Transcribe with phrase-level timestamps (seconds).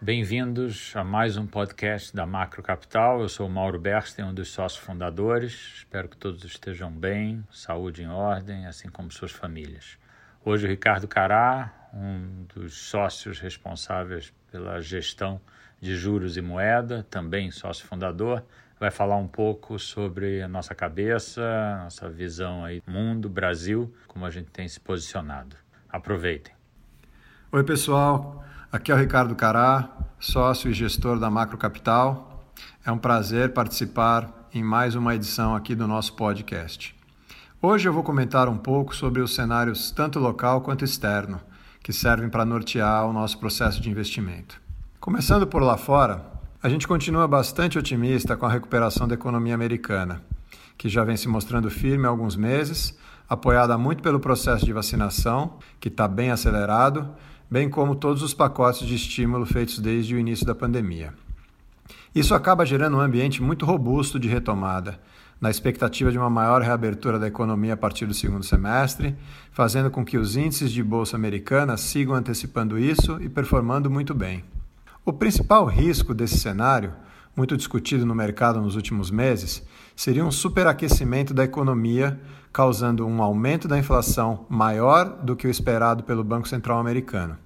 [0.00, 3.20] Bem-vindos a mais um podcast da Macro Capital.
[3.20, 5.72] Eu sou Mauro Bersten, um dos sócios fundadores.
[5.78, 9.98] Espero que todos estejam bem, saúde em ordem, assim como suas famílias.
[10.44, 15.40] Hoje o Ricardo Cará, um dos sócios responsáveis pela gestão
[15.80, 18.44] de juros e moeda, também sócio fundador,
[18.78, 21.42] vai falar um pouco sobre a nossa cabeça,
[21.82, 25.56] nossa visão aí mundo, Brasil, como a gente tem se posicionado.
[25.88, 26.54] Aproveitem.
[27.50, 28.44] Oi, pessoal.
[28.72, 32.44] Aqui é o Ricardo Cará, sócio e gestor da Macro Capital.
[32.86, 36.94] É um prazer participar em mais uma edição aqui do nosso podcast.
[37.60, 41.40] Hoje eu vou comentar um pouco sobre os cenários tanto local quanto externo,
[41.82, 44.62] que servem para nortear o nosso processo de investimento.
[45.00, 46.24] Começando por lá fora,
[46.62, 50.22] a gente continua bastante otimista com a recuperação da economia americana,
[50.78, 52.96] que já vem se mostrando firme há alguns meses,
[53.28, 57.12] apoiada muito pelo processo de vacinação, que está bem acelerado,
[57.50, 61.12] bem como todos os pacotes de estímulo feitos desde o início da pandemia.
[62.14, 65.00] Isso acaba gerando um ambiente muito robusto de retomada,
[65.40, 69.16] na expectativa de uma maior reabertura da economia a partir do segundo semestre,
[69.50, 74.44] fazendo com que os índices de bolsa americana sigam antecipando isso e performando muito bem.
[75.04, 76.92] O principal risco desse cenário,
[77.36, 79.62] muito discutido no mercado nos últimos meses,
[79.96, 82.20] seria um superaquecimento da economia
[82.52, 87.36] causando um aumento da inflação maior do que o esperado pelo Banco Central americano.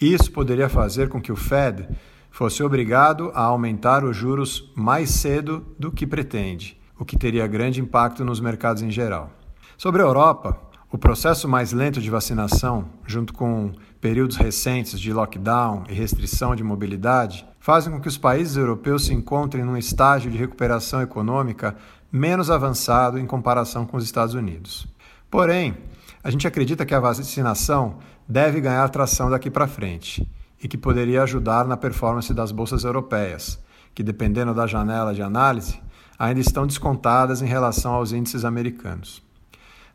[0.00, 1.88] Isso poderia fazer com que o Fed
[2.30, 7.80] fosse obrigado a aumentar os juros mais cedo do que pretende, o que teria grande
[7.80, 9.30] impacto nos mercados em geral.
[9.76, 10.58] Sobre a Europa,
[10.90, 16.62] o processo mais lento de vacinação, junto com períodos recentes de lockdown e restrição de
[16.62, 21.76] mobilidade, fazem com que os países europeus se encontrem num estágio de recuperação econômica
[22.10, 24.88] menos avançado em comparação com os Estados Unidos.
[25.30, 25.76] Porém,
[26.24, 30.28] a gente acredita que a vacinação deve ganhar tração daqui para frente
[30.60, 33.60] e que poderia ajudar na performance das bolsas europeias,
[33.94, 35.80] que, dependendo da janela de análise,
[36.18, 39.22] ainda estão descontadas em relação aos índices americanos.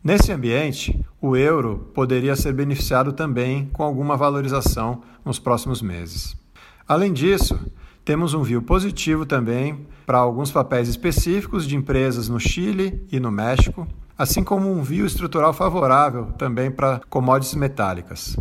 [0.01, 6.46] Nesse ambiente, o euro poderia ser beneficiado também com alguma valorização nos próximos meses.
[6.87, 7.59] Além disso,
[8.05, 13.29] temos um view positivo também para alguns papéis específicos de empresas no Chile e no
[13.29, 13.85] México,
[14.17, 18.37] assim como um view estrutural favorável também para commodities metálicas.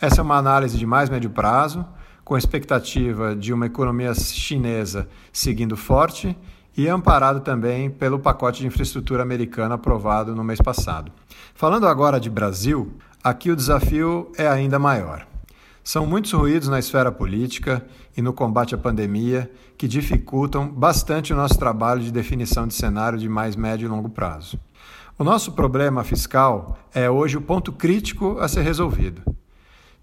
[0.00, 1.84] Essa é uma análise de mais médio prazo,
[2.24, 6.38] com expectativa de uma economia chinesa seguindo forte
[6.76, 11.10] e amparado também pelo pacote de infraestrutura americano aprovado no mês passado.
[11.56, 12.92] Falando agora de Brasil,
[13.24, 15.29] aqui o desafio é ainda maior.
[15.82, 17.84] São muitos ruídos na esfera política
[18.16, 23.18] e no combate à pandemia que dificultam bastante o nosso trabalho de definição de cenário
[23.18, 24.60] de mais médio e longo prazo.
[25.18, 29.22] O nosso problema fiscal é hoje o ponto crítico a ser resolvido.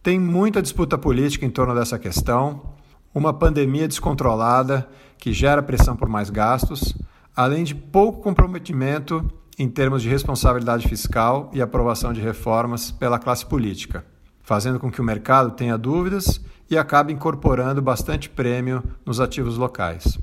[0.02, 2.74] Tem muita disputa política em torno dessa questão,
[3.14, 4.88] uma pandemia descontrolada
[5.18, 6.96] que gera pressão por mais gastos,
[7.36, 9.30] além de pouco comprometimento
[9.60, 14.04] em termos de responsabilidade fiscal e aprovação de reformas pela classe política
[14.48, 20.18] fazendo com que o mercado tenha dúvidas e acabe incorporando bastante prêmio nos ativos locais.